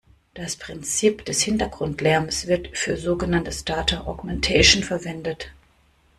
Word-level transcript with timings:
Das 0.33 0.55
Prinzip 0.55 1.25
des 1.25 1.43
Hintergrundlärms 1.43 2.47
wird 2.47 2.75
für 2.75 2.97
sogenanntes 2.97 3.65
"Data 3.65 4.07
Augmentation" 4.07 4.81
verwendet. 4.81 5.51